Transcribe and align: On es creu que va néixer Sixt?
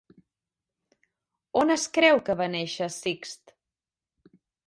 On 1.61 1.73
es 1.75 1.83
creu 1.99 2.23
que 2.29 2.37
va 2.41 2.49
néixer 2.55 2.87
Sixt? 2.97 3.57